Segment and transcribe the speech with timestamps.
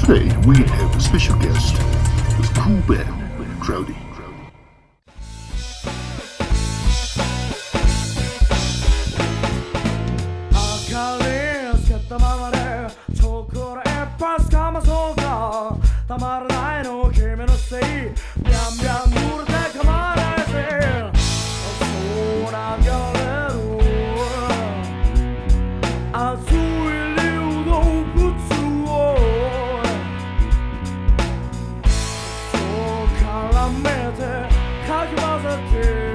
[0.00, 1.76] Today we have a special guest.
[2.38, 3.26] It's Cool Band
[3.60, 3.96] Crowdy.
[10.52, 12.56] 明かりつけたままで
[13.14, 15.76] チョコレートパスかまそうか
[16.08, 17.39] たまらないの君
[33.61, 34.17] I met
[34.87, 36.10] cause you was a kid.